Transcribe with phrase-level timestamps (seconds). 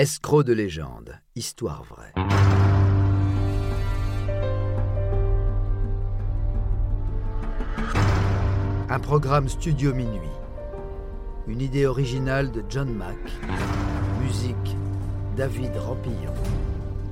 [0.00, 2.14] Escroc de légende, histoire vraie.
[8.88, 10.30] Un programme studio minuit.
[11.46, 13.18] Une idée originale de John Mack.
[14.22, 14.74] Musique
[15.36, 16.32] David Rampillon.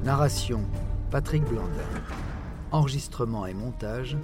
[0.02, 0.62] Narration
[1.10, 1.68] Patrick Blandin.
[2.72, 4.16] Enregistrement et montage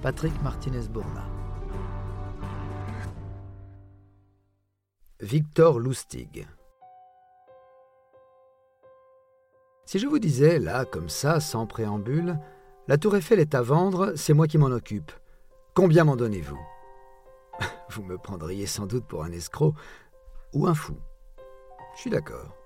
[0.00, 1.26] Patrick Martinez-Bourna.
[5.20, 6.46] Victor Lustig.
[9.86, 12.40] Si je vous disais, là, comme ça, sans préambule,
[12.88, 15.12] la tour Eiffel est à vendre, c'est moi qui m'en occupe.
[15.74, 16.58] Combien m'en donnez-vous?
[17.90, 19.74] Vous me prendriez sans doute pour un escroc
[20.52, 20.96] ou un fou.
[21.94, 22.56] Je suis d'accord.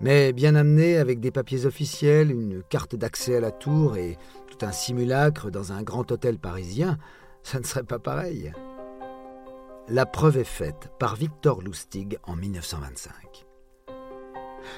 [0.00, 4.16] Mais bien amené avec des papiers officiels, une carte d'accès à la tour et
[4.46, 6.96] tout un simulacre dans un grand hôtel parisien,
[7.42, 8.52] ça ne serait pas pareil.
[9.88, 13.46] La preuve est faite par Victor Lustig en 1925.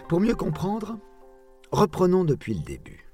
[0.09, 0.99] Pour mieux comprendre,
[1.73, 3.05] reprenons depuis le début.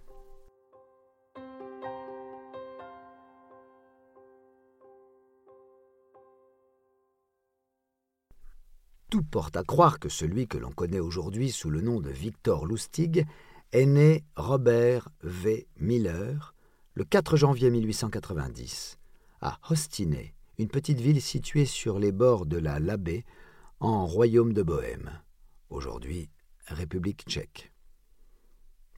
[9.11, 12.67] Tout porte à croire que celui que l'on connaît aujourd'hui sous le nom de Victor
[12.67, 13.25] Lustig
[13.73, 15.69] est né Robert V.
[15.79, 16.55] Miller
[16.95, 18.99] le 4 janvier 1890
[19.41, 23.25] à Hostiné, une petite ville située sur les bords de la Labé
[23.81, 25.11] en Royaume de Bohême,
[25.71, 26.31] aujourd'hui
[26.69, 27.74] République tchèque.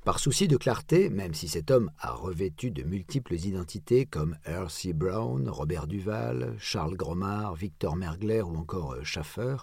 [0.07, 4.93] Par souci de clarté, même si cet homme a revêtu de multiples identités comme R.C.
[4.93, 9.57] Brown, Robert Duval, Charles Gromard, Victor Mergler ou encore euh, Schaffer,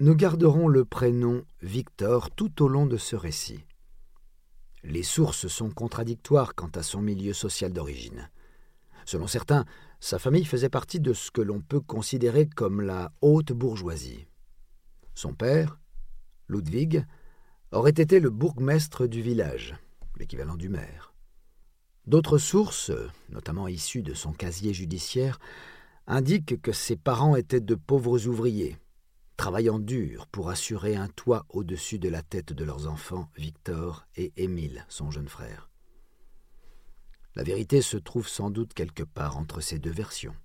[0.00, 3.64] nous garderons le prénom Victor tout au long de ce récit.
[4.82, 8.28] Les sources sont contradictoires quant à son milieu social d'origine.
[9.04, 9.64] Selon certains,
[10.00, 14.26] sa famille faisait partie de ce que l'on peut considérer comme la haute bourgeoisie.
[15.14, 15.78] Son père,
[16.48, 17.06] Ludwig,
[17.72, 19.74] aurait été le bourgmestre du village,
[20.16, 21.14] l'équivalent du maire.
[22.06, 22.92] D'autres sources,
[23.30, 25.38] notamment issues de son casier judiciaire,
[26.06, 28.76] indiquent que ses parents étaient de pauvres ouvriers,
[29.36, 34.32] travaillant dur pour assurer un toit au-dessus de la tête de leurs enfants, Victor et
[34.36, 35.70] Émile, son jeune frère.
[37.34, 40.36] La vérité se trouve sans doute quelque part entre ces deux versions.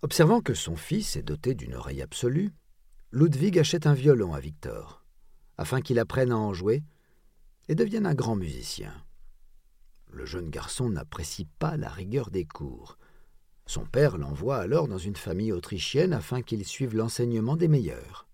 [0.00, 2.50] Observant que son fils est doté d'une oreille absolue,
[3.12, 5.01] Ludwig achète un violon à Victor
[5.58, 6.82] afin qu'il apprenne à en jouer
[7.68, 8.92] et devienne un grand musicien.
[10.10, 12.98] Le jeune garçon n'apprécie pas la rigueur des cours.
[13.66, 18.26] Son père l'envoie alors dans une famille autrichienne afin qu'il suive l'enseignement des meilleurs.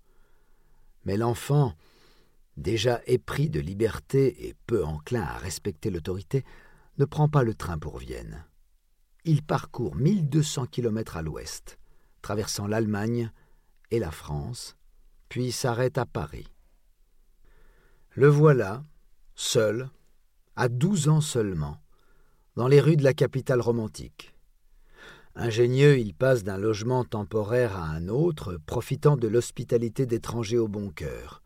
[1.04, 1.74] Mais l'enfant,
[2.56, 6.44] déjà épris de liberté et peu enclin à respecter l'autorité,
[6.98, 8.44] ne prend pas le train pour Vienne.
[9.24, 11.78] Il parcourt 1200 kilomètres à l'ouest,
[12.22, 13.30] traversant l'Allemagne
[13.90, 14.76] et la France,
[15.28, 16.48] puis s'arrête à Paris.
[18.12, 18.84] Le voilà,
[19.34, 19.90] seul,
[20.56, 21.80] à douze ans seulement,
[22.56, 24.34] dans les rues de la capitale romantique.
[25.36, 30.90] Ingénieux, il passe d'un logement temporaire à un autre, profitant de l'hospitalité d'étrangers au bon
[30.90, 31.42] cœur,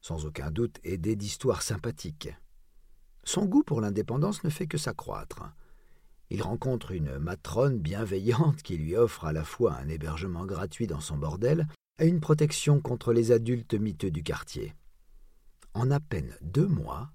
[0.00, 2.34] sans aucun doute aidé d'histoires sympathiques.
[3.22, 5.52] Son goût pour l'indépendance ne fait que s'accroître.
[6.30, 11.00] Il rencontre une matrone bienveillante qui lui offre à la fois un hébergement gratuit dans
[11.00, 11.68] son bordel
[12.00, 14.74] et une protection contre les adultes miteux du quartier.
[15.74, 17.10] En à peine deux mois,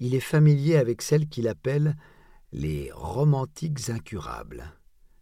[0.00, 1.96] il est familier avec celles qu'il appelle
[2.52, 4.72] les romantiques incurables,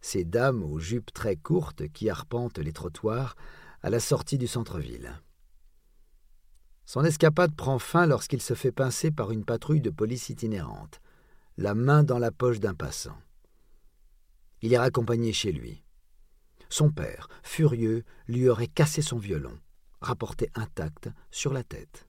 [0.01, 3.35] ces dames aux jupes très courtes qui arpentent les trottoirs
[3.81, 5.19] à la sortie du centre-ville.
[6.85, 11.01] Son escapade prend fin lorsqu'il se fait pincer par une patrouille de police itinérante,
[11.57, 13.17] la main dans la poche d'un passant.
[14.61, 15.83] Il est raccompagné chez lui.
[16.69, 19.57] Son père, furieux, lui aurait cassé son violon,
[20.01, 22.07] rapporté intact sur la tête.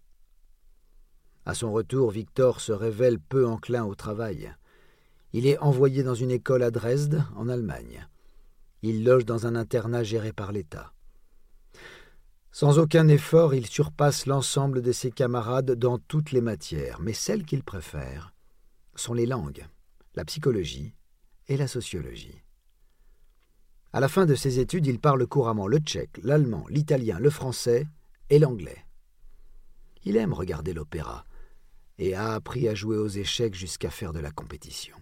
[1.47, 4.55] À son retour, Victor se révèle peu enclin au travail.
[5.32, 8.09] Il est envoyé dans une école à Dresde, en Allemagne.
[8.82, 10.93] Il loge dans un internat géré par l'État.
[12.50, 17.44] Sans aucun effort, il surpasse l'ensemble de ses camarades dans toutes les matières, mais celles
[17.44, 18.32] qu'il préfère
[18.94, 19.67] sont les langues,
[20.14, 20.94] la psychologie
[21.49, 22.43] et la sociologie.
[23.93, 27.87] À la fin de ses études, il parle couramment le tchèque, l'allemand, l'italien, le français
[28.31, 28.85] et l'anglais.
[30.05, 31.25] Il aime regarder l'opéra,
[31.99, 34.96] et a appris à jouer aux échecs jusqu'à faire de la compétition.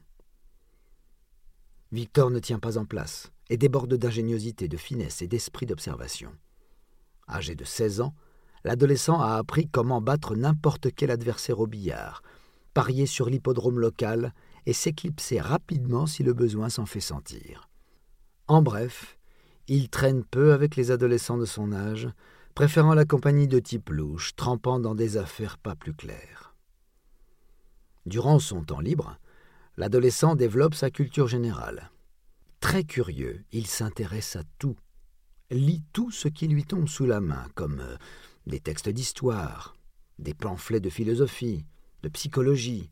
[1.90, 6.32] Victor ne tient pas en place et déborde d'ingéniosité, de finesse et d'esprit d'observation.
[7.28, 8.14] Âgé de 16 ans,
[8.64, 12.22] l'adolescent a appris comment battre n'importe quel adversaire au billard,
[12.72, 14.32] parier sur l'hippodrome local
[14.64, 17.68] et s'éclipser rapidement si le besoin s'en fait sentir.
[18.48, 19.18] En bref,
[19.68, 22.08] il traîne peu avec les adolescents de son âge,
[22.54, 26.51] préférant la compagnie de type louche, trempant dans des affaires pas plus claires.
[28.06, 29.18] Durant son temps libre,
[29.76, 31.90] l'adolescent développe sa culture générale.
[32.60, 34.76] Très curieux, il s'intéresse à tout,
[35.50, 37.96] lit tout ce qui lui tombe sous la main, comme euh,
[38.46, 39.76] des textes d'histoire,
[40.18, 41.64] des pamphlets de philosophie,
[42.02, 42.90] de psychologie,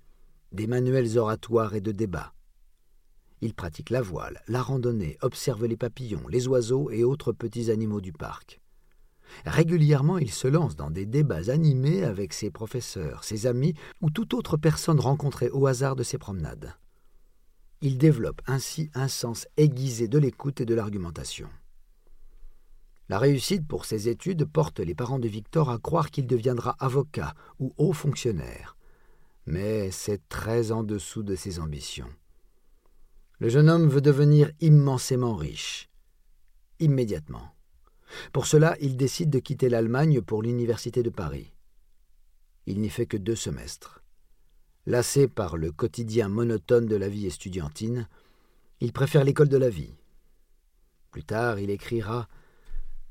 [0.53, 2.33] des manuels oratoires et de débat.
[3.41, 8.01] Il pratique la voile, la randonnée, observe les papillons, les oiseaux et autres petits animaux
[8.01, 8.61] du parc.
[9.47, 14.35] Régulièrement, il se lance dans des débats animés avec ses professeurs, ses amis ou toute
[14.35, 16.75] autre personne rencontrée au hasard de ses promenades.
[17.82, 21.49] Il développe ainsi un sens aiguisé de l'écoute et de l'argumentation.
[23.09, 27.35] La réussite pour ses études porte les parents de Victor à croire qu'il deviendra avocat
[27.59, 28.77] ou haut fonctionnaire.
[29.47, 32.11] Mais c'est très en dessous de ses ambitions.
[33.41, 35.88] Le jeune homme veut devenir immensément riche.
[36.79, 37.53] Immédiatement.
[38.33, 41.53] Pour cela, il décide de quitter l'Allemagne pour l'Université de Paris.
[42.67, 44.03] Il n'y fait que deux semestres.
[44.87, 48.09] Lassé par le quotidien monotone de la vie estudiantine,
[48.81, 49.95] il préfère l'école de la vie.
[51.11, 52.29] Plus tard, il écrira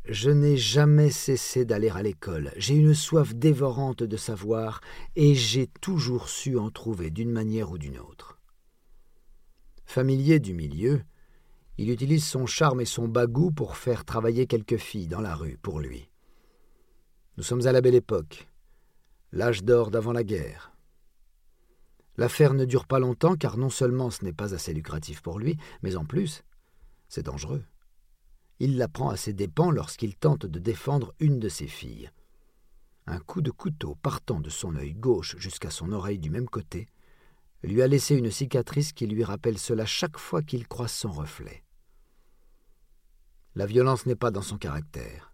[0.06, 4.82] Je n'ai jamais cessé d'aller à l'école, j'ai une soif dévorante de savoir,
[5.16, 8.40] et j'ai toujours su en trouver d'une manière ou d'une autre.
[9.86, 11.02] Familier du milieu,
[11.82, 15.58] il utilise son charme et son bagou pour faire travailler quelques filles dans la rue
[15.62, 16.10] pour lui.
[17.38, 18.50] Nous sommes à la belle époque,
[19.32, 20.74] l'âge d'or d'avant la guerre.
[22.18, 25.56] L'affaire ne dure pas longtemps car non seulement ce n'est pas assez lucratif pour lui,
[25.82, 26.44] mais en plus,
[27.08, 27.64] c'est dangereux.
[28.60, 32.12] Il la prend à ses dépens lorsqu'il tente de défendre une de ses filles.
[33.08, 36.88] Un coup de couteau partant de son œil gauche jusqu'à son oreille du même côté
[37.64, 41.64] lui a laissé une cicatrice qui lui rappelle cela chaque fois qu'il croise son reflet.
[43.56, 45.34] La violence n'est pas dans son caractère.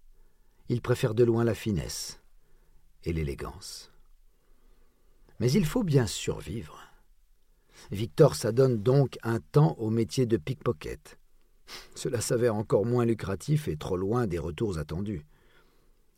[0.69, 2.21] Il préfère de loin la finesse
[3.03, 3.91] et l'élégance.
[5.39, 6.79] Mais il faut bien survivre.
[7.91, 11.19] Victor s'adonne donc un temps au métier de pickpocket.
[11.93, 15.25] Cela s'avère encore moins lucratif et trop loin des retours attendus.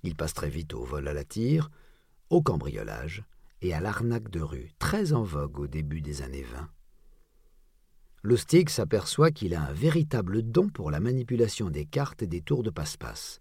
[0.04, 1.72] Il passe très vite au vol à la tire,
[2.30, 3.24] au cambriolage,
[3.62, 6.70] et à l'arnaque de rue, très en vogue au début des années 20.
[8.28, 12.62] Lustig s'aperçoit qu'il a un véritable don pour la manipulation des cartes et des tours
[12.62, 13.40] de passe-passe.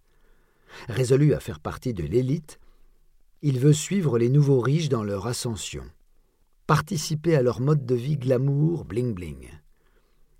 [0.88, 2.60] Résolu à faire partie de l'élite,
[3.42, 5.82] il veut suivre les nouveaux riches dans leur ascension,
[6.68, 9.48] participer à leur mode de vie glamour, bling-bling.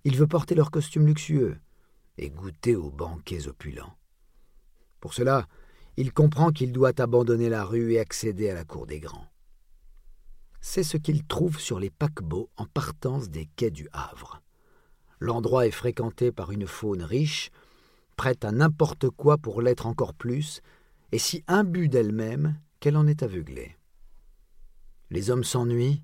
[0.05, 1.57] Il veut porter leurs costumes luxueux
[2.17, 3.97] et goûter aux banquets opulents.
[5.01, 5.49] Pour cela,
[5.97, 9.27] il comprend qu'il doit abandonner la rue et accéder à la cour des grands
[10.69, 14.43] c'est ce qu'il trouve sur les paquebots en partance des quais du Havre.
[15.21, 17.53] L'endroit est fréquenté par une faune riche,
[18.17, 20.63] prête à n'importe quoi pour l'être encore plus,
[21.13, 23.77] et si imbue d'elle-même qu'elle en est aveuglée.
[25.11, 26.03] Les hommes s'ennuient,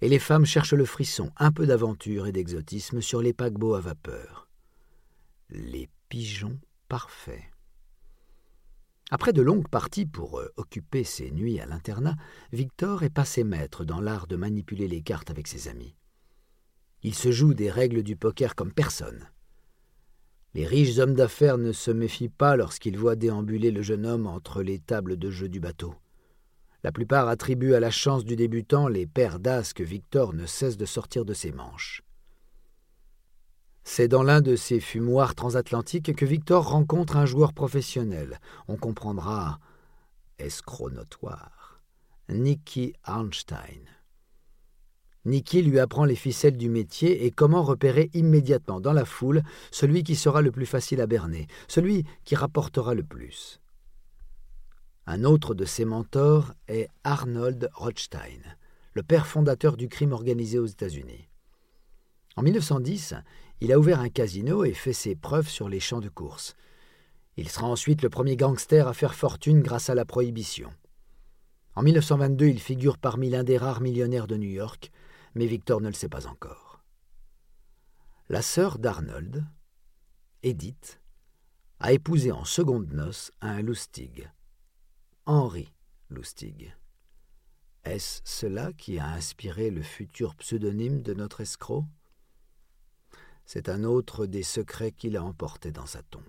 [0.00, 3.80] et les femmes cherchent le frisson, un peu d'aventure et d'exotisme sur les paquebots à
[3.80, 4.46] vapeur.
[5.50, 7.53] Les pigeons parfaits.
[9.10, 12.16] Après de longues parties pour euh, occuper ses nuits à l'internat,
[12.52, 15.94] Victor est passé maître dans l'art de manipuler les cartes avec ses amis.
[17.02, 19.28] Il se joue des règles du poker comme personne.
[20.54, 24.62] Les riches hommes d'affaires ne se méfient pas lorsqu'ils voient déambuler le jeune homme entre
[24.62, 25.94] les tables de jeu du bateau.
[26.84, 30.76] La plupart attribuent à la chance du débutant les paires d'as que Victor ne cesse
[30.76, 32.03] de sortir de ses manches.
[33.84, 38.40] C'est dans l'un de ces fumoirs transatlantiques que Victor rencontre un joueur professionnel.
[38.66, 39.60] On comprendra
[40.38, 41.82] escroc notoire.
[42.30, 43.84] Nicky Arnstein.
[45.26, 50.02] Nicky lui apprend les ficelles du métier et comment repérer immédiatement dans la foule celui
[50.02, 53.60] qui sera le plus facile à berner, celui qui rapportera le plus.
[55.06, 58.40] Un autre de ses mentors est Arnold Rothstein,
[58.94, 61.28] le père fondateur du crime organisé aux États-Unis.
[62.36, 63.14] En 1910,
[63.60, 66.56] il a ouvert un casino et fait ses preuves sur les champs de course.
[67.36, 70.70] Il sera ensuite le premier gangster à faire fortune grâce à la prohibition.
[71.74, 74.92] En 1922, il figure parmi l'un des rares millionnaires de New York,
[75.34, 76.82] mais Victor ne le sait pas encore.
[78.28, 79.44] La sœur d'Arnold,
[80.42, 81.00] Edith,
[81.80, 84.30] a épousé en seconde noces un Lustig,
[85.26, 85.72] Henri
[86.10, 86.76] Lustig.
[87.84, 91.84] Est-ce cela qui a inspiré le futur pseudonyme de notre escroc?
[93.44, 96.22] C'est un autre des secrets qu'il a emporté dans sa tombe.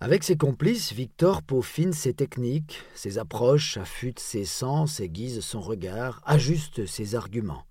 [0.00, 6.20] Avec ses complices, Victor peaufine ses techniques, ses approches, affûte ses sens, aiguise son regard,
[6.26, 7.64] ajuste ses arguments.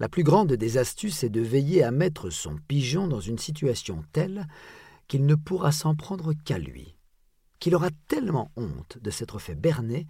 [0.00, 4.04] La plus grande des astuces est de veiller à mettre son pigeon dans une situation
[4.12, 4.48] telle
[5.06, 6.96] qu'il ne pourra s'en prendre qu'à lui,
[7.60, 10.06] qu'il aura tellement honte de s'être fait berner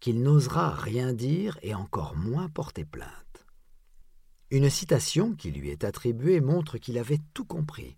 [0.00, 3.25] qu'il n'osera rien dire et encore moins porter plainte.
[4.50, 7.96] Une citation qui lui est attribuée montre qu'il avait tout compris.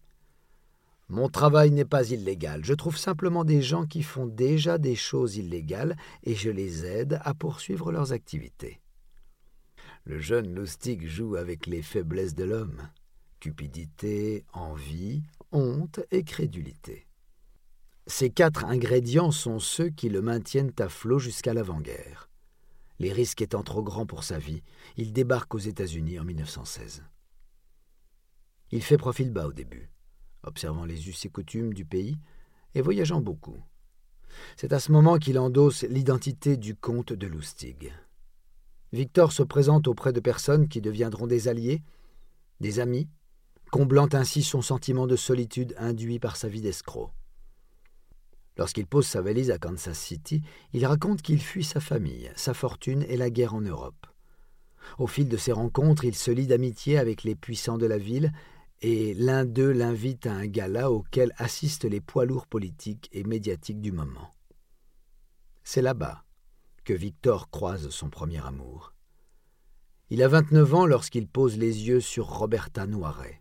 [1.08, 5.36] Mon travail n'est pas illégal, je trouve simplement des gens qui font déjà des choses
[5.36, 8.80] illégales et je les aide à poursuivre leurs activités.
[10.04, 12.88] Le jeune loustic joue avec les faiblesses de l'homme
[13.40, 17.06] cupidité, envie, honte et crédulité.
[18.06, 22.27] Ces quatre ingrédients sont ceux qui le maintiennent à flot jusqu'à l'avant-guerre.
[22.98, 24.62] Les risques étant trop grands pour sa vie,
[24.96, 27.04] il débarque aux États-Unis en 1916.
[28.70, 29.90] Il fait profil bas au début,
[30.42, 32.18] observant les us et coutumes du pays
[32.74, 33.62] et voyageant beaucoup.
[34.56, 37.92] C'est à ce moment qu'il endosse l'identité du comte de Lustig.
[38.92, 41.82] Victor se présente auprès de personnes qui deviendront des alliés,
[42.60, 43.08] des amis,
[43.70, 47.12] comblant ainsi son sentiment de solitude induit par sa vie d'escroc.
[48.58, 53.04] Lorsqu'il pose sa valise à Kansas City, il raconte qu'il fuit sa famille, sa fortune
[53.08, 54.06] et la guerre en Europe.
[54.98, 58.32] Au fil de ses rencontres, il se lie d'amitié avec les puissants de la ville
[58.80, 63.80] et l'un d'eux l'invite à un gala auquel assistent les poids lourds politiques et médiatiques
[63.80, 64.32] du moment.
[65.62, 66.24] C'est là-bas
[66.84, 68.92] que Victor croise son premier amour.
[70.10, 73.40] Il a 29 ans lorsqu'il pose les yeux sur Roberta Noiret.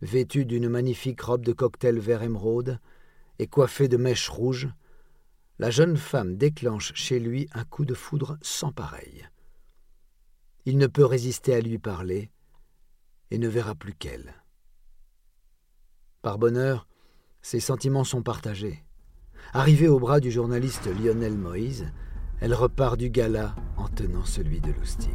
[0.00, 2.78] Vêtue d'une magnifique robe de cocktail vert émeraude
[3.38, 4.68] et coiffée de mèches rouges,
[5.58, 9.28] la jeune femme déclenche chez lui un coup de foudre sans pareil.
[10.64, 12.30] Il ne peut résister à lui parler
[13.30, 14.34] et ne verra plus qu'elle.
[16.20, 16.86] Par bonheur,
[17.42, 18.84] ses sentiments sont partagés.
[19.52, 21.90] Arrivée au bras du journaliste Lionel Moïse,
[22.40, 25.10] elle repart du gala en tenant celui de Lustig.